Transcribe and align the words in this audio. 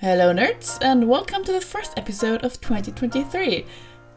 Hello, 0.00 0.32
nerds, 0.32 0.78
and 0.80 1.06
welcome 1.06 1.44
to 1.44 1.52
the 1.52 1.60
first 1.60 1.92
episode 1.98 2.42
of 2.42 2.58
2023. 2.58 3.66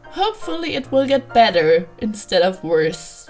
Hopefully, 0.04 0.76
it 0.76 0.90
will 0.90 1.06
get 1.06 1.34
better 1.34 1.86
instead 1.98 2.40
of 2.40 2.64
worse. 2.64 3.28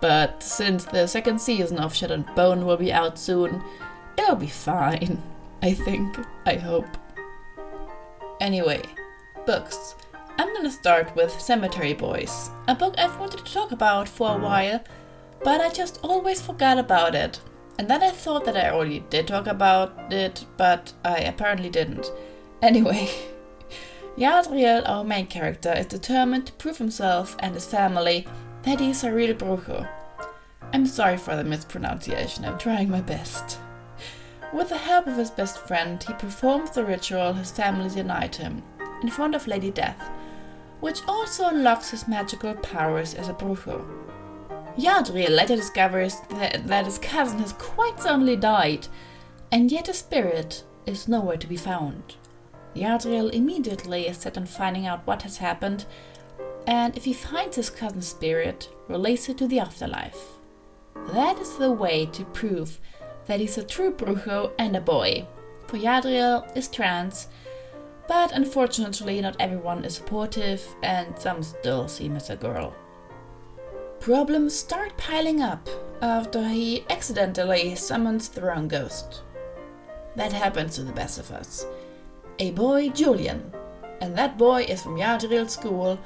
But 0.00 0.40
since 0.40 0.84
the 0.84 1.08
second 1.08 1.40
season 1.40 1.80
of 1.80 1.92
Shadow 1.92 2.14
and 2.14 2.34
Bone 2.36 2.64
will 2.64 2.76
be 2.76 2.92
out 2.92 3.18
soon, 3.18 3.64
it'll 4.16 4.36
be 4.36 4.46
fine. 4.46 5.20
I 5.60 5.74
think. 5.74 6.16
I 6.46 6.54
hope. 6.54 6.86
Anyway, 8.40 8.82
books. 9.44 9.96
I'm 10.38 10.54
gonna 10.54 10.70
start 10.70 11.16
with 11.16 11.32
Cemetery 11.40 11.94
Boys, 11.94 12.50
a 12.68 12.76
book 12.76 12.94
I've 12.96 13.18
wanted 13.18 13.44
to 13.44 13.52
talk 13.52 13.72
about 13.72 14.08
for 14.08 14.36
a 14.36 14.40
while, 14.40 14.84
but 15.42 15.60
I 15.60 15.68
just 15.68 15.98
always 16.04 16.40
forgot 16.40 16.78
about 16.78 17.16
it. 17.16 17.40
And 17.78 17.88
then 17.88 18.02
I 18.02 18.10
thought 18.10 18.44
that 18.44 18.56
I 18.56 18.70
already 18.70 19.04
did 19.08 19.28
talk 19.28 19.46
about 19.46 20.12
it, 20.12 20.44
but 20.56 20.92
I 21.04 21.18
apparently 21.18 21.70
didn't. 21.70 22.10
Anyway, 22.60 23.08
Yadriel, 24.18 24.82
our 24.88 25.04
main 25.04 25.28
character, 25.28 25.72
is 25.72 25.86
determined 25.86 26.46
to 26.46 26.52
prove 26.54 26.78
himself 26.78 27.36
and 27.38 27.54
his 27.54 27.66
family 27.66 28.26
that 28.64 28.80
he's 28.80 29.04
a 29.04 29.12
real 29.12 29.32
Brujo. 29.34 29.88
I'm 30.72 30.86
sorry 30.86 31.16
for 31.16 31.36
the 31.36 31.44
mispronunciation, 31.44 32.44
I'm 32.44 32.58
trying 32.58 32.90
my 32.90 33.00
best. 33.00 33.58
With 34.52 34.70
the 34.70 34.78
help 34.78 35.06
of 35.06 35.16
his 35.16 35.30
best 35.30 35.58
friend, 35.66 36.02
he 36.02 36.12
performs 36.14 36.70
the 36.70 36.84
ritual 36.84 37.34
his 37.34 37.52
family 37.52 37.88
denied 37.90 38.34
him, 38.34 38.62
in 39.02 39.08
front 39.08 39.36
of 39.36 39.46
Lady 39.46 39.70
Death, 39.70 40.10
which 40.80 41.00
also 41.06 41.48
unlocks 41.48 41.90
his 41.90 42.08
magical 42.08 42.54
powers 42.54 43.14
as 43.14 43.28
a 43.28 43.34
Brujo. 43.34 43.86
Yadriel 44.78 45.30
later 45.30 45.56
discovers 45.56 46.20
that, 46.30 46.68
that 46.68 46.84
his 46.84 46.98
cousin 46.98 47.40
has 47.40 47.52
quite 47.54 48.00
suddenly 48.00 48.36
died, 48.36 48.86
and 49.50 49.72
yet 49.72 49.88
his 49.88 49.98
spirit 49.98 50.62
is 50.86 51.08
nowhere 51.08 51.36
to 51.36 51.48
be 51.48 51.56
found. 51.56 52.14
Yadriel 52.76 53.32
immediately 53.32 54.06
is 54.06 54.18
set 54.18 54.38
on 54.38 54.46
finding 54.46 54.86
out 54.86 55.04
what 55.04 55.22
has 55.22 55.38
happened, 55.38 55.84
and 56.68 56.96
if 56.96 57.04
he 57.04 57.12
finds 57.12 57.56
his 57.56 57.70
cousin's 57.70 58.06
spirit, 58.06 58.68
release 58.86 59.28
it 59.28 59.38
to 59.38 59.48
the 59.48 59.58
afterlife. 59.58 60.38
That 61.12 61.40
is 61.40 61.56
the 61.56 61.72
way 61.72 62.06
to 62.06 62.24
prove 62.26 62.78
that 63.26 63.40
he's 63.40 63.58
a 63.58 63.64
true 63.64 63.92
Brujo 63.92 64.52
and 64.60 64.76
a 64.76 64.80
boy, 64.80 65.26
for 65.66 65.76
Yadriel 65.76 66.56
is 66.56 66.68
trans, 66.68 67.26
but 68.06 68.30
unfortunately 68.30 69.20
not 69.20 69.36
everyone 69.40 69.84
is 69.84 69.96
supportive 69.96 70.64
and 70.84 71.18
some 71.18 71.42
still 71.42 71.88
see 71.88 72.06
him 72.06 72.14
as 72.14 72.30
a 72.30 72.36
girl. 72.36 72.74
Problems 74.08 74.58
start 74.58 74.96
piling 74.96 75.42
up 75.42 75.68
after 76.00 76.48
he 76.48 76.82
accidentally 76.88 77.74
summons 77.74 78.30
the 78.30 78.40
wrong 78.40 78.66
ghost. 78.66 79.20
That 80.16 80.32
happens 80.32 80.76
to 80.76 80.82
the 80.82 80.94
best 80.94 81.18
of 81.18 81.30
us. 81.30 81.66
A 82.38 82.52
boy, 82.52 82.88
Julian, 82.88 83.52
and 84.00 84.16
that 84.16 84.38
boy 84.38 84.62
is 84.62 84.82
from 84.82 84.96
Yadriel's 84.96 85.52
school, 85.52 85.98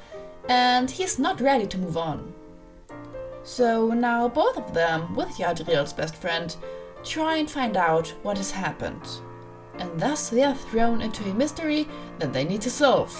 and 0.49 0.91
he's 0.91 1.17
not 1.17 1.39
ready 1.39 1.65
to 1.65 1.77
move 1.77 1.95
on. 1.95 2.33
So 3.43 3.93
now 3.93 4.27
both 4.27 4.57
of 4.57 4.73
them, 4.73 5.15
with 5.15 5.37
Yadriel's 5.37 5.93
best 5.93 6.17
friend, 6.17 6.53
try 7.05 7.37
and 7.37 7.49
find 7.49 7.77
out 7.77 8.09
what 8.21 8.35
has 8.35 8.51
happened. 8.51 9.07
And 9.75 9.97
thus 9.97 10.27
they 10.27 10.43
are 10.43 10.55
thrown 10.55 11.01
into 11.01 11.23
a 11.29 11.33
mystery 11.33 11.87
that 12.19 12.33
they 12.33 12.43
need 12.43 12.63
to 12.63 12.69
solve. 12.69 13.15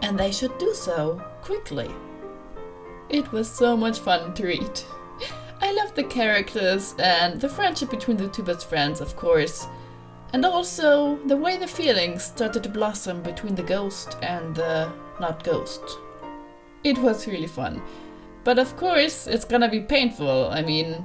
And 0.00 0.16
they 0.16 0.30
should 0.30 0.56
do 0.58 0.74
so 0.74 1.20
quickly. 1.42 1.90
It 3.10 3.32
was 3.32 3.50
so 3.50 3.76
much 3.76 3.98
fun 3.98 4.34
to 4.34 4.46
read. 4.46 4.80
I 5.60 5.72
loved 5.72 5.96
the 5.96 6.04
characters 6.04 6.94
and 6.98 7.40
the 7.40 7.48
friendship 7.48 7.90
between 7.90 8.16
the 8.16 8.28
two 8.28 8.44
best 8.44 8.68
friends, 8.68 9.00
of 9.00 9.16
course. 9.16 9.66
And 10.32 10.44
also 10.44 11.16
the 11.26 11.36
way 11.36 11.56
the 11.56 11.66
feelings 11.66 12.22
started 12.22 12.62
to 12.62 12.68
blossom 12.68 13.20
between 13.22 13.56
the 13.56 13.64
ghost 13.64 14.16
and 14.22 14.54
the 14.54 14.92
not 15.20 15.42
ghost. 15.42 15.82
It 16.84 16.98
was 16.98 17.26
really 17.26 17.48
fun. 17.48 17.82
But 18.44 18.60
of 18.60 18.76
course, 18.76 19.26
it's 19.26 19.44
gonna 19.44 19.68
be 19.68 19.80
painful. 19.80 20.48
I 20.48 20.62
mean, 20.62 21.04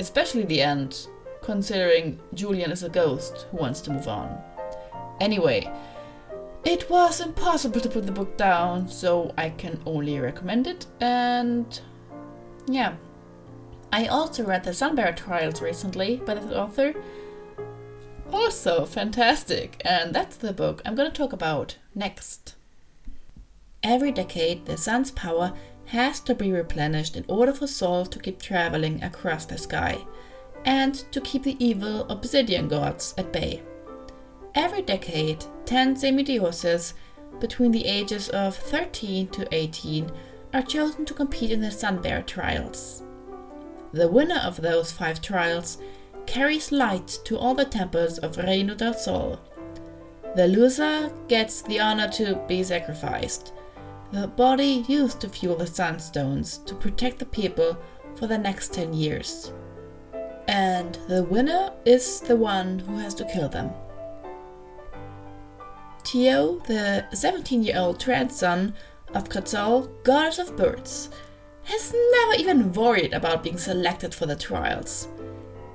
especially 0.00 0.42
the 0.42 0.60
end, 0.60 1.06
considering 1.40 2.18
Julian 2.34 2.72
is 2.72 2.82
a 2.82 2.88
ghost 2.88 3.46
who 3.52 3.58
wants 3.58 3.80
to 3.82 3.92
move 3.92 4.08
on. 4.08 4.36
Anyway, 5.20 5.70
it 6.64 6.88
was 6.90 7.20
impossible 7.20 7.80
to 7.80 7.88
put 7.88 8.06
the 8.06 8.12
book 8.12 8.36
down, 8.36 8.88
so 8.88 9.32
I 9.36 9.50
can 9.50 9.80
only 9.86 10.18
recommend 10.18 10.66
it. 10.66 10.86
And 11.00 11.80
yeah, 12.66 12.94
I 13.92 14.06
also 14.06 14.44
read 14.44 14.64
the 14.64 14.74
Sunbearer 14.74 15.12
Trials 15.12 15.62
recently 15.62 16.16
by 16.16 16.34
the 16.34 16.60
author. 16.60 16.94
Also 18.32 18.84
fantastic, 18.86 19.80
and 19.84 20.14
that's 20.14 20.36
the 20.36 20.52
book 20.52 20.82
I'm 20.84 20.94
going 20.94 21.10
to 21.10 21.16
talk 21.16 21.32
about 21.32 21.76
next. 21.94 22.54
Every 23.82 24.12
decade, 24.12 24.66
the 24.66 24.76
sun's 24.76 25.10
power 25.10 25.52
has 25.86 26.20
to 26.20 26.34
be 26.34 26.52
replenished 26.52 27.16
in 27.16 27.24
order 27.26 27.52
for 27.52 27.66
Sol 27.66 28.06
to 28.06 28.18
keep 28.20 28.40
traveling 28.40 29.02
across 29.02 29.46
the 29.46 29.58
sky 29.58 29.98
and 30.64 30.94
to 31.10 31.20
keep 31.20 31.42
the 31.42 31.56
evil 31.64 32.02
obsidian 32.10 32.68
gods 32.68 33.14
at 33.18 33.32
bay. 33.32 33.62
Every 34.54 34.82
decade, 34.82 35.44
10 35.66 35.96
semidioses 35.96 36.94
between 37.38 37.72
the 37.72 37.86
ages 37.86 38.28
of 38.30 38.56
13 38.56 39.28
to 39.28 39.48
18 39.52 40.10
are 40.52 40.62
chosen 40.62 41.04
to 41.04 41.14
compete 41.14 41.50
in 41.50 41.60
the 41.60 41.70
Sunbearer 41.70 42.22
trials. 42.22 43.02
The 43.92 44.08
winner 44.08 44.40
of 44.44 44.60
those 44.60 44.92
five 44.92 45.20
trials 45.20 45.78
carries 46.26 46.72
light 46.72 47.18
to 47.24 47.38
all 47.38 47.54
the 47.54 47.64
temples 47.64 48.18
of 48.18 48.36
Reino 48.36 48.74
del 48.74 48.94
Sol. 48.94 49.40
The 50.36 50.46
loser 50.46 51.12
gets 51.28 51.62
the 51.62 51.80
honor 51.80 52.08
to 52.10 52.36
be 52.46 52.62
sacrificed, 52.62 53.52
the 54.12 54.26
body 54.26 54.84
used 54.88 55.20
to 55.20 55.28
fuel 55.28 55.54
the 55.54 55.66
sunstones 55.66 56.64
to 56.66 56.74
protect 56.74 57.20
the 57.20 57.26
people 57.26 57.78
for 58.16 58.26
the 58.26 58.38
next 58.38 58.74
10 58.74 58.92
years. 58.92 59.52
And 60.48 60.98
the 61.06 61.22
winner 61.22 61.70
is 61.84 62.20
the 62.20 62.34
one 62.34 62.80
who 62.80 62.96
has 62.98 63.14
to 63.14 63.24
kill 63.24 63.48
them. 63.48 63.70
Teo, 66.02 66.58
the 66.66 67.06
17 67.12 67.62
year 67.62 67.78
old 67.78 68.04
grandson 68.04 68.74
of 69.14 69.28
Quetzal, 69.28 69.90
goddess 70.04 70.38
of 70.38 70.56
birds, 70.56 71.10
has 71.64 71.94
never 72.12 72.34
even 72.40 72.72
worried 72.72 73.12
about 73.12 73.42
being 73.42 73.58
selected 73.58 74.14
for 74.14 74.26
the 74.26 74.36
trials. 74.36 75.08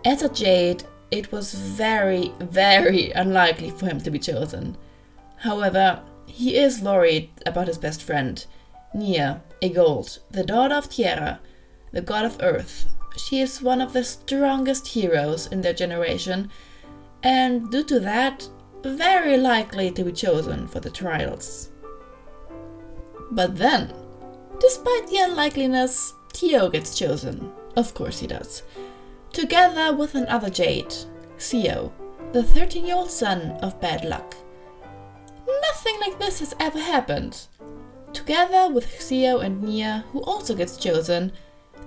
As 0.04 0.22
a 0.22 0.30
Jade, 0.30 0.84
it 1.12 1.32
was 1.32 1.54
very, 1.54 2.34
very 2.40 3.12
unlikely 3.12 3.70
for 3.70 3.86
him 3.86 4.00
to 4.02 4.12
be 4.12 4.20
chosen. 4.20 4.78
However, 5.38 6.02
he 6.26 6.58
is 6.58 6.82
worried 6.82 7.30
about 7.46 7.68
his 7.68 7.78
best 7.78 8.02
friend, 8.04 8.46
Niya, 8.96 9.42
a 9.62 9.70
gold, 9.70 10.20
the 10.32 10.44
daughter 10.44 10.76
of 10.76 10.90
Tierra, 10.90 11.40
the 11.92 12.02
god 12.02 12.26
of 12.26 12.38
earth. 12.42 12.86
She 13.18 13.40
is 13.40 13.62
one 13.62 13.82
of 13.82 13.94
the 13.94 14.04
strongest 14.04 14.88
heroes 14.88 15.48
in 15.48 15.62
their 15.62 15.74
generation, 15.74 16.50
and 17.24 17.72
due 17.72 17.84
to 17.86 18.00
that, 18.02 18.50
very 18.86 19.38
likely 19.38 19.92
to 19.92 20.04
be 20.04 20.12
chosen 20.12 20.68
for 20.68 20.80
the 20.80 20.90
trials. 20.90 21.72
But 23.32 23.58
then, 23.58 23.94
despite 24.60 25.08
the 25.08 25.18
unlikeliness, 25.18 26.14
Teo 26.32 26.70
gets 26.70 26.98
chosen. 26.98 27.52
Of 27.76 27.94
course 27.94 28.20
he 28.20 28.28
does. 28.28 28.64
Together 29.34 29.96
with 29.96 30.16
another 30.16 30.50
Jade, 30.50 30.94
Xio, 31.38 31.92
the 32.32 32.44
13 32.44 32.86
year 32.86 32.96
old 32.96 33.12
son 33.12 33.52
of 33.62 33.80
Bad 33.82 34.06
Luck. 34.06 34.36
Nothing 35.48 36.00
like 36.00 36.20
this 36.20 36.40
has 36.40 36.54
ever 36.60 36.80
happened. 36.80 37.48
Together 38.14 38.72
with 38.72 38.88
Xio 38.88 39.44
and 39.44 39.64
Niya, 39.64 40.04
who 40.12 40.22
also 40.24 40.56
gets 40.56 40.78
chosen, 40.78 41.32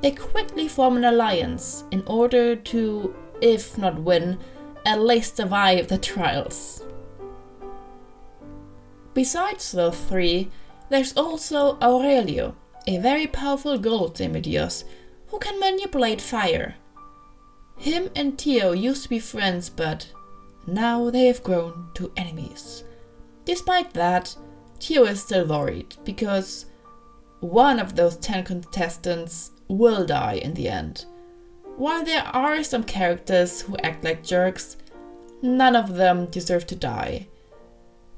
they 0.03 0.11
quickly 0.11 0.69
form 0.69 0.97
an 0.97 1.05
alliance 1.05 1.85
in 1.91 2.03
order 2.07 2.55
to, 2.55 3.15
if 3.41 3.79
not 3.79 3.99
win, 4.01 4.39
at 4.85 5.01
least 5.01 5.37
survive 5.37 5.89
the 5.89 5.99
trials. 5.99 6.85
Besides 9.19 9.73
those 9.73 9.99
three, 9.99 10.49
there's 10.91 11.13
also 11.17 11.77
Aurelio, 11.83 12.55
a 12.87 12.99
very 12.99 13.27
powerful 13.27 13.77
gold 13.77 14.15
semidios 14.15 14.85
who 15.27 15.41
can 15.41 15.59
manipulate 15.59 16.21
fire. 16.21 16.77
Him 17.77 18.11
and 18.15 18.39
Teo 18.39 18.71
used 18.71 19.03
to 19.03 19.09
be 19.09 19.19
friends, 19.19 19.71
but 19.71 20.13
now 20.69 21.11
they 21.11 21.27
have 21.27 21.43
grown 21.43 21.89
to 21.95 22.13
enemies. 22.17 22.85
Despite 23.45 23.93
that, 23.95 24.37
Teo 24.79 25.03
is 25.03 25.21
still 25.21 25.49
worried 25.49 25.97
because 26.05 26.67
one 27.41 27.81
of 27.81 27.97
those 27.97 28.19
10 28.19 28.45
contestants 28.45 29.51
will 29.67 30.07
die 30.07 30.35
in 30.35 30.55
the 30.55 30.69
end. 30.69 31.07
While 31.77 32.05
there 32.05 32.23
are 32.23 32.63
some 32.63 32.85
characters 32.85 33.63
who 33.63 33.77
act 33.79 34.05
like 34.05 34.23
jerks, 34.23 34.77
none 35.43 35.75
of 35.75 35.97
them 35.97 36.27
deserve 36.27 36.69
to 36.69 36.77
die. 36.77 37.27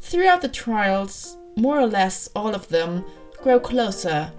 Throughout 0.00 0.43
the 0.43 0.49
trials, 0.49 1.37
more 1.56 1.79
or 1.79 1.87
less 1.87 2.29
all 2.35 2.55
of 2.55 2.69
them 2.69 3.05
grow 3.43 3.61
closer, 3.61 4.32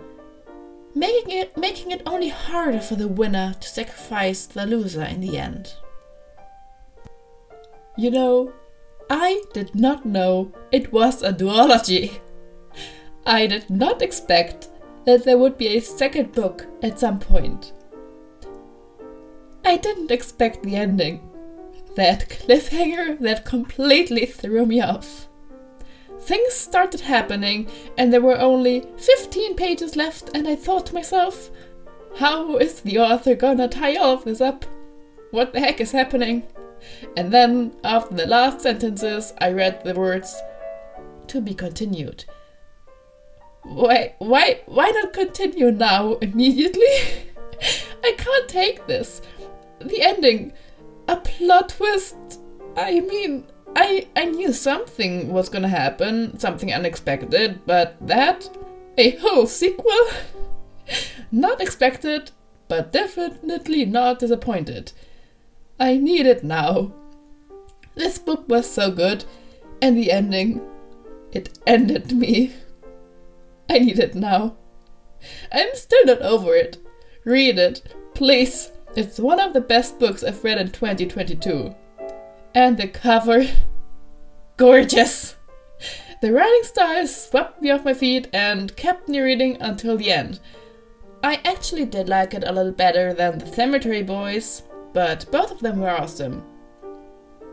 making 0.96 1.38
it, 1.38 1.56
making 1.58 1.92
it 1.92 2.02
only 2.06 2.30
harder 2.30 2.80
for 2.80 2.96
the 2.96 3.08
winner 3.08 3.56
to 3.60 3.68
sacrifice 3.68 4.46
the 4.46 4.66
loser 4.66 5.04
in 5.04 5.22
the 5.22 5.38
end. 5.38 5.74
You 7.98 8.12
know, 8.12 8.54
I 9.10 9.44
did 9.54 9.76
not 9.76 10.06
know 10.06 10.52
it 10.72 10.92
was 10.92 11.22
a 11.22 11.34
duology. 11.34 12.20
I 13.26 13.48
did 13.48 13.70
not 13.70 14.02
expect 14.02 14.70
that 15.06 15.24
there 15.24 15.38
would 15.38 15.58
be 15.58 15.68
a 15.68 15.82
second 15.82 16.32
book 16.32 16.66
at 16.82 17.00
some 17.00 17.20
point. 17.20 17.74
I 19.64 19.78
didn't 19.78 20.12
expect 20.12 20.64
the 20.64 20.76
ending. 20.76 21.28
That 21.96 22.30
cliffhanger 22.30 23.20
that 23.20 23.46
completely 23.46 24.26
threw 24.26 24.66
me 24.66 24.82
off. 24.82 25.28
Things 26.22 26.54
started 26.54 27.02
happening, 27.02 27.68
and 27.98 28.14
there 28.14 28.22
were 28.22 28.40
only 28.40 28.86
15 28.98 29.56
pages 29.56 29.96
left, 29.96 30.30
and 30.36 30.48
I 30.48 30.56
thought 30.56 30.86
to 30.88 30.94
myself, 30.94 31.50
how 32.18 32.58
is 32.58 32.82
the 32.82 33.00
author 33.00 33.36
gonna 33.36 33.68
tie 33.68 33.96
all 33.96 34.14
of 34.14 34.26
this 34.26 34.42
up? 34.42 34.66
What 35.32 35.54
the 35.54 35.60
heck 35.60 35.82
is 35.82 35.92
happening? 35.92 36.44
And 37.18 37.32
then, 37.32 37.74
after 37.84 38.16
the 38.16 38.28
last 38.28 38.62
sentences, 38.62 39.34
I 39.40 39.52
read 39.52 39.84
the 39.84 39.96
words, 39.96 40.36
to 41.28 41.42
be 41.42 41.54
continued. 41.54 42.26
Why, 43.64 44.16
why, 44.20 44.62
why 44.66 44.90
not 44.92 45.14
continue 45.14 45.72
now 45.72 46.14
immediately? 46.16 46.84
I 48.04 48.14
can't 48.18 48.48
take 48.48 48.86
this. 48.88 49.22
The 49.80 50.02
ending, 50.02 50.54
a 51.08 51.18
plot 51.18 51.70
twist. 51.70 52.16
I 52.76 53.00
mean, 53.00 53.46
I 53.76 54.08
I 54.16 54.26
knew 54.26 54.54
something 54.54 55.32
was 55.32 55.50
gonna 55.50 55.68
happen, 55.68 56.38
something 56.40 56.74
unexpected, 56.74 57.62
but 57.66 57.96
that 58.02 58.50
a 58.98 59.12
whole 59.18 59.48
sequel? 59.48 60.08
not 61.32 61.62
expected, 61.62 62.32
but 62.68 62.92
definitely 62.92 63.86
not 63.86 64.20
disappointed. 64.20 64.92
I 65.80 65.98
need 65.98 66.26
it 66.26 66.44
now. 66.44 66.94
This 67.96 68.20
book 68.20 68.48
was 68.48 68.70
so 68.70 68.92
good, 68.92 69.26
and 69.82 69.98
the 69.98 70.12
ending, 70.12 70.62
it 71.32 71.58
ended 71.66 72.12
me. 72.14 72.54
I 73.70 73.80
need 73.80 74.00
it 74.00 74.16
now. 74.16 74.56
I'm 75.52 75.74
still 75.74 76.06
not 76.06 76.22
over 76.22 76.56
it. 76.56 76.78
Read 77.24 77.58
it, 77.58 77.82
please. 78.14 78.72
It's 78.96 79.20
one 79.20 79.40
of 79.40 79.54
the 79.54 79.62
best 79.62 80.00
books 80.00 80.24
I've 80.24 80.44
read 80.44 80.58
in 80.58 80.72
2022. 80.72 81.76
And 82.54 82.78
the 82.78 82.88
cover, 82.88 83.48
gorgeous. 84.58 85.36
The 86.22 86.32
writing 86.32 86.64
style 86.64 87.08
swept 87.08 87.62
me 87.62 87.72
off 87.72 87.86
my 87.86 87.94
feet 87.94 88.28
and 88.32 88.76
kept 88.76 89.10
me 89.10 89.20
reading 89.20 89.58
until 89.60 89.98
the 89.98 90.12
end. 90.12 90.40
I 91.24 91.42
actually 91.46 91.86
did 91.86 92.10
like 92.10 92.34
it 92.34 92.44
a 92.44 92.52
little 92.52 92.72
better 92.72 93.14
than 93.14 93.40
The 93.40 93.48
Cemetery 93.48 94.04
Boys, 94.04 94.64
but 94.94 95.26
both 95.32 95.52
of 95.52 95.60
them 95.60 95.80
were 95.80 95.90
awesome. 95.90 96.44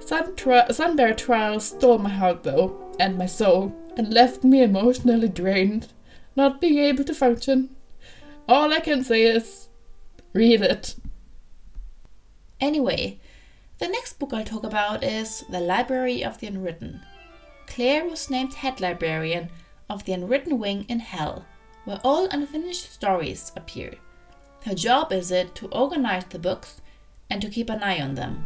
Sun 0.00 0.36
tri- 0.36 0.68
Sunbear 0.68 1.14
Trial 1.14 1.60
stole 1.60 1.98
my 1.98 2.10
heart 2.10 2.42
though, 2.42 2.94
and 2.98 3.16
my 3.16 3.26
soul, 3.26 3.74
and 3.96 4.12
left 4.12 4.42
me 4.44 4.62
emotionally 4.62 5.28
drained, 5.28 5.88
not 6.34 6.60
being 6.60 6.78
able 6.78 7.04
to 7.04 7.14
function. 7.14 7.76
All 8.48 8.72
I 8.72 8.80
can 8.80 9.04
say 9.04 9.22
is 9.22 9.68
read 10.32 10.62
it. 10.62 10.96
Anyway, 12.60 13.20
the 13.78 13.88
next 13.88 14.18
book 14.18 14.32
I'll 14.32 14.44
talk 14.44 14.64
about 14.64 15.04
is 15.04 15.44
The 15.48 15.60
Library 15.60 16.24
of 16.24 16.38
the 16.38 16.48
Unwritten. 16.48 17.00
Claire 17.68 18.04
was 18.04 18.28
named 18.28 18.54
head 18.54 18.80
librarian 18.80 19.50
of 19.88 20.04
the 20.04 20.12
Unwritten 20.12 20.58
Wing 20.58 20.84
in 20.88 20.98
Hell, 20.98 21.44
where 21.84 22.00
all 22.02 22.26
unfinished 22.30 22.92
stories 22.92 23.52
appear. 23.56 23.94
Her 24.64 24.74
job 24.74 25.12
is 25.12 25.30
it 25.30 25.54
to 25.56 25.68
organize 25.68 26.24
the 26.24 26.40
books 26.40 26.80
and 27.30 27.40
to 27.40 27.48
keep 27.48 27.70
an 27.70 27.82
eye 27.82 28.00
on 28.00 28.16
them. 28.16 28.44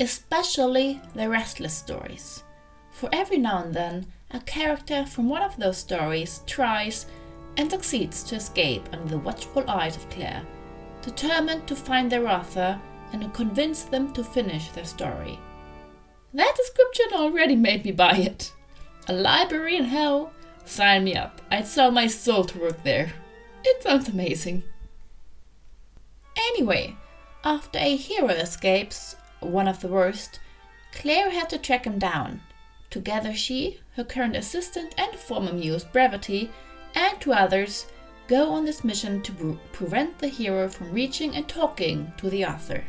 Especially 0.00 1.00
the 1.14 1.30
restless 1.30 1.72
stories. 1.72 2.44
For 2.90 3.08
every 3.12 3.38
now 3.38 3.62
and 3.62 3.72
then, 3.72 4.06
a 4.32 4.40
character 4.40 5.06
from 5.06 5.30
one 5.30 5.42
of 5.42 5.56
those 5.56 5.78
stories 5.78 6.42
tries 6.46 7.06
and 7.56 7.70
succeeds 7.70 8.22
to 8.24 8.36
escape 8.36 8.86
under 8.92 9.08
the 9.08 9.18
watchful 9.18 9.64
eyes 9.70 9.96
of 9.96 10.10
Claire, 10.10 10.42
determined 11.00 11.66
to 11.68 11.74
find 11.74 12.12
their 12.12 12.28
author 12.28 12.78
and 13.12 13.32
convince 13.34 13.82
them 13.82 14.12
to 14.12 14.24
finish 14.24 14.68
their 14.70 14.84
story. 14.84 15.38
That 16.34 16.54
description 16.56 17.06
already 17.12 17.56
made 17.56 17.84
me 17.84 17.92
buy 17.92 18.16
it. 18.16 18.52
A 19.08 19.12
library 19.12 19.76
in 19.76 19.84
hell? 19.84 20.32
Sign 20.64 21.04
me 21.04 21.14
up. 21.14 21.40
I'd 21.50 21.66
sell 21.66 21.90
my 21.90 22.08
soul 22.08 22.44
to 22.44 22.58
work 22.58 22.82
there. 22.82 23.12
It 23.64 23.82
sounds 23.82 24.08
amazing. 24.08 24.64
Anyway, 26.36 26.96
after 27.44 27.78
a 27.78 27.96
hero 27.96 28.28
escapes, 28.28 29.16
one 29.40 29.68
of 29.68 29.80
the 29.80 29.88
worst, 29.88 30.40
Claire 30.92 31.30
had 31.30 31.48
to 31.50 31.58
track 31.58 31.86
him 31.86 31.98
down. 31.98 32.40
Together, 32.90 33.34
she, 33.34 33.80
her 33.94 34.04
current 34.04 34.36
assistant, 34.36 34.94
and 34.98 35.14
former 35.14 35.52
muse 35.52 35.84
Brevity, 35.84 36.50
and 36.94 37.20
two 37.20 37.32
others, 37.32 37.86
go 38.26 38.50
on 38.50 38.64
this 38.64 38.82
mission 38.84 39.22
to 39.22 39.58
prevent 39.72 40.18
the 40.18 40.28
hero 40.28 40.68
from 40.68 40.92
reaching 40.92 41.36
and 41.36 41.48
talking 41.48 42.12
to 42.16 42.28
the 42.28 42.44
author. 42.44 42.84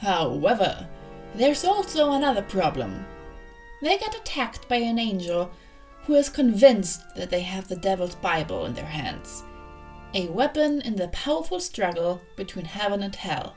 However, 0.00 0.88
there's 1.34 1.64
also 1.64 2.12
another 2.12 2.42
problem. 2.42 3.06
They 3.82 3.98
get 3.98 4.14
attacked 4.14 4.68
by 4.68 4.76
an 4.76 4.98
angel 4.98 5.50
who 6.04 6.14
is 6.14 6.28
convinced 6.28 7.02
that 7.16 7.30
they 7.30 7.42
have 7.42 7.68
the 7.68 7.76
Devil's 7.76 8.14
Bible 8.14 8.64
in 8.64 8.74
their 8.74 8.86
hands, 8.86 9.44
a 10.14 10.28
weapon 10.28 10.80
in 10.80 10.96
the 10.96 11.08
powerful 11.08 11.60
struggle 11.60 12.20
between 12.36 12.64
heaven 12.64 13.02
and 13.02 13.14
hell. 13.14 13.56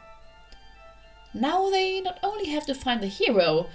Now 1.34 1.70
they 1.70 2.02
not 2.02 2.20
only 2.22 2.50
have 2.50 2.66
to 2.68 2.76
find 2.76 3.02
the 3.02 3.08
hero, 3.08 3.70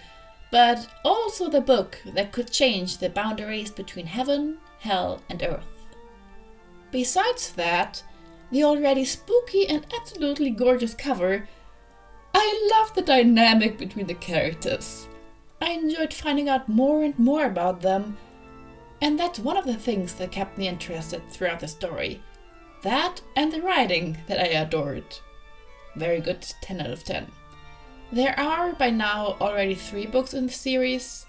but 0.51 0.87
also 1.05 1.49
the 1.49 1.61
book 1.61 2.01
that 2.15 2.33
could 2.33 2.51
change 2.51 2.99
the 2.99 3.11
boundaries 3.11 3.71
between 3.71 4.07
heaven, 4.07 4.59
hell, 4.81 5.23
and 5.29 5.43
earth. 5.43 5.65
Besides 6.91 7.53
that, 7.53 8.03
the 8.51 8.65
already 8.65 9.05
spooky 9.05 9.67
and 9.67 9.87
absolutely 9.95 10.51
gorgeous 10.51 10.95
cover 10.95 11.49
I 12.41 12.71
love 12.71 12.95
the 12.95 13.03
dynamic 13.03 13.79
between 13.79 14.07
the 14.07 14.15
characters. 14.15 15.09
I 15.61 15.71
enjoyed 15.71 16.15
finding 16.15 16.49
out 16.49 16.69
more 16.69 17.03
and 17.03 17.19
more 17.19 17.45
about 17.47 17.81
them, 17.81 18.17
and 19.03 19.19
that's 19.19 19.41
one 19.41 19.57
of 19.57 19.67
the 19.67 19.75
things 19.75 20.15
that 20.15 20.31
kept 20.31 20.57
me 20.57 20.69
interested 20.69 21.29
throughout 21.29 21.59
the 21.59 21.67
story. 21.67 22.23
That 22.83 23.21
and 23.35 23.51
the 23.51 23.61
writing 23.61 24.19
that 24.29 24.39
I 24.39 24.61
adored. 24.61 25.19
Very 25.97 26.21
good 26.21 26.47
10 26.63 26.81
out 26.81 26.91
of 26.91 27.03
10. 27.03 27.27
There 28.13 28.39
are 28.39 28.73
by 28.73 28.91
now 28.91 29.37
already 29.41 29.75
three 29.75 30.07
books 30.07 30.33
in 30.33 30.47
the 30.47 30.53
series, 30.53 31.27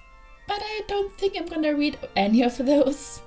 but 0.48 0.62
I 0.62 0.82
don't 0.88 1.18
think 1.18 1.36
I'm 1.36 1.48
gonna 1.48 1.74
read 1.74 1.98
any 2.16 2.44
of 2.44 2.58
those. 2.60 3.22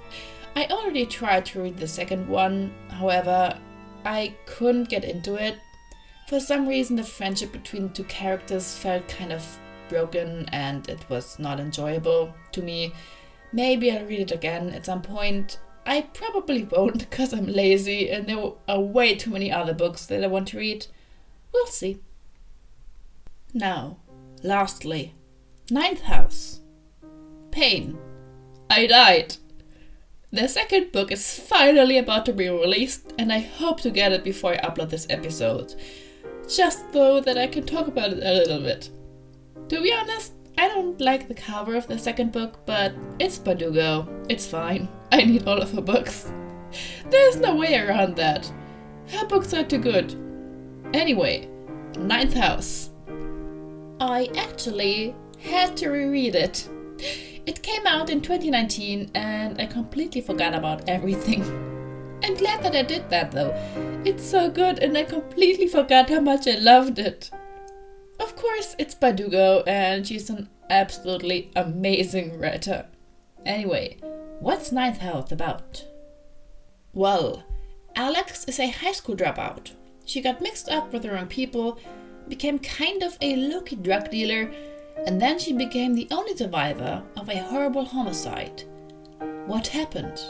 I 0.54 0.66
already 0.66 1.04
tried 1.04 1.47
to 1.47 1.62
read 1.62 1.78
the 1.78 1.88
second 1.88 2.28
one, 2.28 2.73
however, 2.90 3.59
I 4.04 4.37
couldn't 4.47 4.88
get 4.88 5.02
into 5.02 5.35
it 5.35 5.56
for 6.26 6.41
some 6.41 6.67
reason, 6.67 6.97
the 6.97 7.05
friendship 7.05 7.52
between 7.52 7.85
the 7.85 7.95
two 7.95 8.05
characters 8.05 8.76
felt 8.76 9.09
kind 9.09 9.33
of 9.33 9.45
broken 9.88 10.49
and 10.52 10.88
it 10.88 11.05
was 11.11 11.38
not 11.38 11.61
enjoyable 11.61 12.35
to 12.52 12.62
me. 12.62 12.93
Maybe 13.52 13.93
I'll 13.93 14.07
read 14.07 14.21
it 14.21 14.33
again 14.33 14.71
at 14.71 14.87
some 14.87 15.02
point. 15.02 15.59
I 15.85 16.02
probably 16.14 16.64
won't 16.71 16.99
because 16.99 17.33
I'm 17.33 17.47
lazy 17.47 18.11
and 18.11 18.26
there 18.26 18.52
are 18.69 18.81
way 18.81 19.14
too 19.14 19.31
many 19.31 19.52
other 19.52 19.75
books 19.75 20.07
that 20.07 20.25
I 20.25 20.29
want 20.29 20.49
to 20.49 20.59
read. 20.59 20.87
We'll 21.52 21.67
see. 21.67 22.00
Now, 23.52 23.99
lastly, 24.43 25.14
Ninth 25.71 26.02
House. 26.02 26.61
Pain. 27.50 27.99
I 28.71 28.87
died. 28.87 29.37
The 30.31 30.49
second 30.49 30.93
book 30.93 31.12
is 31.12 31.38
finally 31.38 31.99
about 31.99 32.25
to 32.25 32.33
be 32.33 32.49
released, 32.49 33.12
and 33.19 33.31
I 33.31 33.41
hope 33.41 33.83
to 33.83 33.91
get 33.91 34.12
it 34.12 34.25
before 34.25 34.55
I 34.55 34.67
upload 34.67 34.88
this 34.88 35.07
episode 35.11 35.75
just 36.49 36.92
so 36.92 37.20
that 37.20 37.38
I 37.38 37.46
can 37.46 37.64
talk 37.64 37.87
about 37.87 38.12
it 38.12 38.22
a 38.22 38.32
little 38.32 38.61
bit. 38.61 38.90
To 39.68 39.80
be 39.80 39.92
honest, 39.92 40.32
I 40.58 40.68
don't 40.68 41.00
like 41.00 41.28
the 41.28 41.34
cover 41.34 41.76
of 41.76 41.87
the 41.87 41.99
second 41.99 42.32
book, 42.32 42.66
but 42.66 42.92
it's 43.18 43.38
Bardugo. 43.38 44.08
It's 44.28 44.46
fine. 44.46 44.88
I 45.11 45.25
need 45.25 45.46
all 45.46 45.61
of 45.61 45.72
her 45.72 45.80
books. 45.80 46.30
There's 47.11 47.37
no 47.37 47.56
way 47.56 47.78
around 47.78 48.16
that. 48.16 48.50
Her 49.08 49.26
books 49.26 49.54
are 49.54 49.64
too 49.64 49.78
good. 49.78 50.14
Anyway, 50.92 51.49
Ninth 51.99 52.34
House. 52.34 52.90
I 54.00 54.28
actually 54.37 55.14
had 55.38 55.76
to 55.78 55.90
reread 55.90 56.34
it. 56.34 56.68
It 57.44 57.62
came 57.62 57.87
out 57.87 58.11
in 58.11 58.20
2019 58.20 59.11
and 59.14 59.61
I 59.61 59.66
completely 59.66 60.20
forgot 60.20 60.54
about 60.54 60.88
everything. 60.88 61.68
I'm 62.23 62.35
glad 62.35 62.62
that 62.62 62.75
I 62.75 62.83
did 62.83 63.11
that 63.11 63.33
though. 63.33 63.55
It's 64.05 64.25
so 64.25 64.50
good 64.50 64.79
and 64.79 64.97
I 64.97 65.05
completely 65.05 65.67
forgot 65.67 66.11
how 66.11 66.21
much 66.21 66.47
I 66.47 66.55
loved 66.55 66.99
it. 66.99 67.31
Of 68.21 68.37
course, 68.37 68.76
it's 68.79 68.95
Bardugo 68.95 69.62
and 69.67 70.07
she's 70.07 70.31
an 70.31 70.49
absolutely 70.71 71.50
amazing 71.57 72.38
writer. 72.38 72.87
Anyway, 73.45 73.99
what's 74.41 74.71
Ninth 74.73 74.99
House 74.99 75.33
about? 75.33 75.85
Well, 76.93 77.43
Alex 77.97 78.45
is 78.45 78.61
a 78.61 78.69
high 78.69 78.93
school 78.93 79.17
dropout. 79.17 79.73
She 80.05 80.21
got 80.21 80.41
mixed 80.41 80.69
up 80.69 80.93
with 80.93 81.02
the 81.02 81.11
wrong 81.11 81.26
people, 81.26 81.79
became 82.29 82.59
kind 82.59 83.02
of 83.02 83.19
a 83.21 83.37
low-key 83.37 83.76
drug 83.76 84.11
dealer, 84.11 84.50
and 85.07 85.21
then 85.21 85.38
she 85.38 85.52
became 85.52 85.95
the 85.95 86.09
only 86.11 86.37
survivor 86.37 87.02
of 87.17 87.29
a 87.29 87.43
horrible 87.43 87.85
homicide. 87.85 88.62
What 89.47 89.67
happened? 89.67 90.21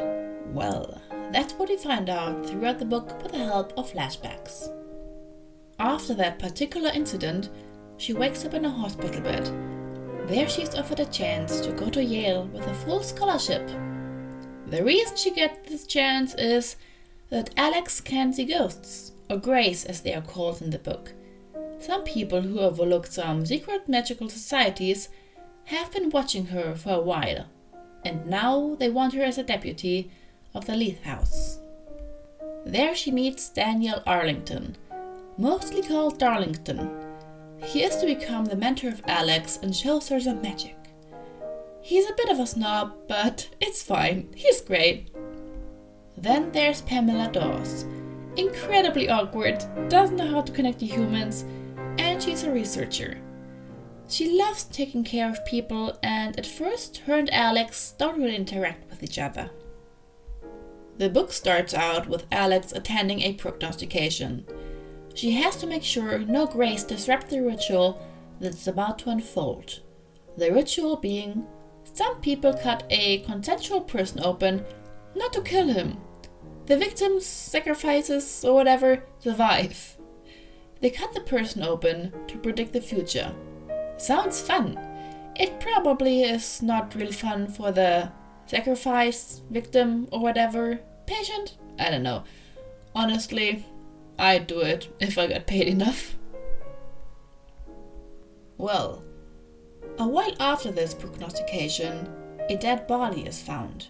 Well, 0.52 1.00
that's 1.32 1.54
what 1.54 1.68
we 1.68 1.76
find 1.76 2.10
out 2.10 2.46
throughout 2.46 2.78
the 2.78 2.84
book 2.84 3.22
with 3.22 3.32
the 3.32 3.38
help 3.38 3.72
of 3.76 3.92
flashbacks. 3.92 4.68
After 5.78 6.14
that 6.14 6.38
particular 6.38 6.90
incident, 6.90 7.48
she 7.96 8.12
wakes 8.12 8.44
up 8.44 8.54
in 8.54 8.64
a 8.64 8.70
hospital 8.70 9.20
bed. 9.20 9.50
There 10.28 10.48
she's 10.48 10.74
offered 10.74 11.00
a 11.00 11.06
chance 11.06 11.60
to 11.60 11.72
go 11.72 11.90
to 11.90 12.02
Yale 12.02 12.46
with 12.46 12.66
a 12.66 12.74
full 12.74 13.02
scholarship. 13.02 13.68
The 14.66 14.84
reason 14.84 15.16
she 15.16 15.32
gets 15.32 15.68
this 15.68 15.86
chance 15.86 16.34
is 16.34 16.76
that 17.30 17.50
Alex 17.56 18.00
can 18.00 18.32
see 18.32 18.44
ghosts, 18.44 19.12
or 19.28 19.38
greys 19.38 19.84
as 19.84 20.00
they 20.00 20.14
are 20.14 20.22
called 20.22 20.62
in 20.62 20.70
the 20.70 20.78
book. 20.78 21.12
Some 21.78 22.04
people 22.04 22.42
who 22.42 22.60
overlooked 22.60 23.12
some 23.12 23.44
secret 23.44 23.88
magical 23.88 24.28
societies 24.28 25.08
have 25.64 25.92
been 25.92 26.10
watching 26.10 26.46
her 26.46 26.74
for 26.74 26.92
a 26.92 27.00
while, 27.00 27.46
and 28.04 28.26
now 28.26 28.76
they 28.78 28.88
want 28.88 29.14
her 29.14 29.22
as 29.22 29.38
a 29.38 29.42
deputy 29.42 30.10
of 30.54 30.66
the 30.66 30.76
Lethe 30.76 31.02
House. 31.02 31.58
There 32.64 32.94
she 32.94 33.10
meets 33.10 33.48
Daniel 33.48 34.02
Arlington, 34.06 34.76
mostly 35.36 35.82
called 35.82 36.18
Darlington. 36.18 36.90
He 37.64 37.82
is 37.82 37.96
to 37.96 38.06
become 38.06 38.44
the 38.44 38.56
mentor 38.56 38.88
of 38.88 39.02
Alex 39.06 39.58
and 39.62 39.74
shows 39.74 40.08
her 40.08 40.20
some 40.20 40.42
magic. 40.42 40.76
He's 41.80 42.08
a 42.08 42.14
bit 42.16 42.28
of 42.28 42.38
a 42.38 42.46
snob, 42.46 42.94
but 43.08 43.48
it's 43.60 43.82
fine, 43.82 44.28
he's 44.36 44.60
great. 44.60 45.10
Then 46.16 46.52
there's 46.52 46.82
Pamela 46.82 47.30
Dawes. 47.32 47.84
Incredibly 48.36 49.08
awkward, 49.08 49.64
doesn't 49.88 50.16
know 50.16 50.28
how 50.28 50.42
to 50.42 50.52
connect 50.52 50.78
to 50.78 50.86
humans, 50.86 51.44
and 51.98 52.22
she's 52.22 52.44
a 52.44 52.52
researcher. 52.52 53.18
She 54.08 54.38
loves 54.38 54.64
taking 54.64 55.04
care 55.04 55.28
of 55.28 55.44
people, 55.44 55.98
and 56.02 56.38
at 56.38 56.46
first, 56.46 56.98
her 56.98 57.14
and 57.14 57.32
Alex 57.32 57.94
don't 57.98 58.18
really 58.18 58.36
interact 58.36 58.88
with 58.88 59.02
each 59.02 59.18
other. 59.18 59.50
The 60.98 61.08
book 61.08 61.32
starts 61.32 61.74
out 61.74 62.08
with 62.08 62.26
Alex 62.30 62.72
attending 62.72 63.22
a 63.22 63.34
prognostication. 63.34 64.46
She 65.14 65.32
has 65.32 65.56
to 65.56 65.66
make 65.66 65.82
sure 65.82 66.18
no 66.18 66.46
greys 66.46 66.84
disrupt 66.84 67.28
the 67.28 67.40
ritual 67.40 68.00
that's 68.40 68.66
about 68.66 68.98
to 69.00 69.10
unfold. 69.10 69.80
The 70.36 70.52
ritual 70.52 70.96
being 70.96 71.46
some 71.94 72.20
people 72.20 72.54
cut 72.54 72.84
a 72.90 73.18
consensual 73.20 73.80
person 73.80 74.20
open 74.22 74.64
not 75.14 75.32
to 75.34 75.42
kill 75.42 75.68
him. 75.68 75.98
The 76.66 76.76
victims, 76.76 77.26
sacrifices, 77.26 78.44
or 78.44 78.54
whatever 78.54 79.04
survive. 79.18 79.98
They 80.80 80.90
cut 80.90 81.12
the 81.12 81.20
person 81.20 81.62
open 81.62 82.12
to 82.28 82.38
predict 82.38 82.72
the 82.72 82.80
future. 82.80 83.34
Sounds 83.98 84.40
fun. 84.40 84.78
It 85.36 85.60
probably 85.60 86.22
is 86.22 86.62
not 86.62 86.94
real 86.94 87.12
fun 87.12 87.48
for 87.48 87.72
the 87.72 88.10
sacrifice, 88.46 89.42
victim, 89.50 90.08
or 90.10 90.20
whatever. 90.20 90.80
Patient? 91.06 91.56
I 91.78 91.90
don't 91.90 92.02
know. 92.02 92.24
Honestly, 92.94 93.64
I'd 94.18 94.46
do 94.46 94.60
it 94.60 94.88
if 95.00 95.18
I 95.18 95.26
got 95.26 95.46
paid 95.46 95.68
enough. 95.68 96.16
Well, 98.58 99.02
a 99.98 100.06
while 100.06 100.34
after 100.38 100.70
this 100.70 100.94
prognostication, 100.94 102.08
a 102.48 102.56
dead 102.56 102.86
body 102.86 103.22
is 103.22 103.40
found. 103.40 103.88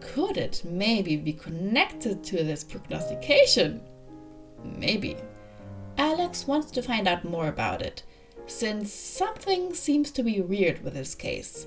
Could 0.00 0.36
it 0.36 0.62
maybe 0.64 1.16
be 1.16 1.32
connected 1.32 2.24
to 2.24 2.36
this 2.42 2.64
prognostication? 2.64 3.82
Maybe. 4.64 5.16
Alex 5.98 6.46
wants 6.46 6.70
to 6.72 6.82
find 6.82 7.06
out 7.06 7.24
more 7.24 7.48
about 7.48 7.82
it, 7.82 8.02
since 8.46 8.92
something 8.92 9.74
seems 9.74 10.10
to 10.12 10.22
be 10.22 10.40
weird 10.40 10.82
with 10.82 10.94
this 10.94 11.14
case. 11.14 11.66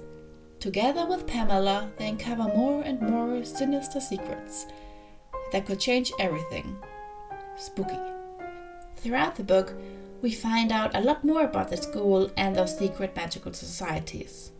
Together 0.65 1.05
with 1.05 1.27
Pamela, 1.27 1.91
they 1.97 2.09
uncover 2.09 2.45
more 2.45 2.81
and 2.81 2.99
more 2.99 3.45
sinister 3.45 3.99
secrets 3.99 4.65
that 5.51 5.67
could 5.67 5.79
change 5.79 6.11
everything. 6.19 6.75
Spooky. 7.55 7.99
Throughout 8.95 9.35
the 9.35 9.43
book, 9.43 9.75
we 10.23 10.31
find 10.31 10.71
out 10.71 10.95
a 10.95 11.01
lot 11.01 11.23
more 11.23 11.43
about 11.43 11.69
the 11.69 11.77
school 11.77 12.31
and 12.35 12.55
those 12.55 12.75
secret 12.75 13.15
magical 13.15 13.53
societies. 13.53 14.53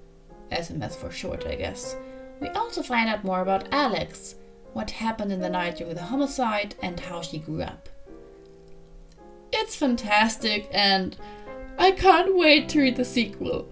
SMS 0.52 0.96
for 0.96 1.10
short, 1.10 1.48
I 1.48 1.56
guess. 1.56 1.96
We 2.40 2.50
also 2.50 2.84
find 2.84 3.10
out 3.10 3.24
more 3.24 3.42
about 3.42 3.68
Alex, 3.72 4.36
what 4.74 4.92
happened 4.92 5.32
in 5.32 5.42
the 5.42 5.50
night 5.50 5.78
during 5.78 5.96
the 5.96 6.04
homicide, 6.04 6.76
and 6.84 7.00
how 7.00 7.24
she 7.24 7.40
grew 7.40 7.64
up. 7.64 7.90
It's 9.52 9.76
fantastic, 9.76 10.70
and 10.72 11.18
I 11.80 11.90
can't 11.90 12.38
wait 12.38 12.70
to 12.70 12.82
read 12.82 12.96
the 12.96 13.06
sequel. 13.06 13.68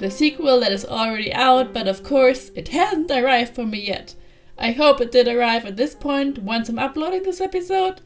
The 0.00 0.10
sequel 0.10 0.60
that 0.60 0.72
is 0.72 0.86
already 0.86 1.30
out, 1.30 1.74
but 1.74 1.86
of 1.86 2.02
course, 2.02 2.50
it 2.54 2.68
hasn't 2.68 3.10
arrived 3.10 3.54
for 3.54 3.66
me 3.66 3.86
yet. 3.86 4.14
I 4.56 4.72
hope 4.72 5.00
it 5.00 5.12
did 5.12 5.28
arrive 5.28 5.66
at 5.66 5.76
this 5.76 5.94
point 5.94 6.38
once 6.38 6.70
I'm 6.70 6.78
uploading 6.78 7.22
this 7.22 7.40
episode. 7.40 8.00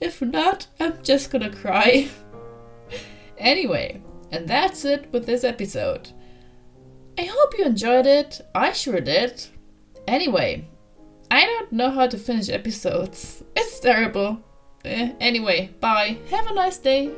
If 0.00 0.22
not, 0.22 0.68
I'm 0.80 1.02
just 1.02 1.30
gonna 1.30 1.50
cry. 1.50 2.08
anyway, 3.38 4.02
and 4.32 4.48
that's 4.48 4.86
it 4.86 5.12
with 5.12 5.26
this 5.26 5.44
episode. 5.44 6.12
I 7.18 7.24
hope 7.24 7.58
you 7.58 7.64
enjoyed 7.66 8.06
it. 8.06 8.40
I 8.54 8.72
sure 8.72 9.00
did. 9.00 9.44
Anyway, 10.06 10.66
I 11.30 11.44
don't 11.44 11.72
know 11.72 11.90
how 11.90 12.06
to 12.06 12.16
finish 12.16 12.48
episodes. 12.48 13.44
It's 13.54 13.80
terrible. 13.80 14.42
Eh, 14.82 15.12
anyway, 15.20 15.74
bye. 15.78 16.16
Have 16.30 16.46
a 16.46 16.54
nice 16.54 16.78
day. 16.78 17.12